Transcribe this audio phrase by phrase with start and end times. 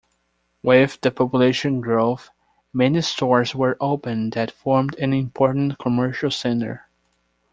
[0.63, 2.31] With the population growth,
[2.73, 6.87] many stores were opened that formed an important commercial centre.